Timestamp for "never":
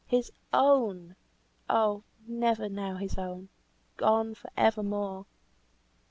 2.25-2.67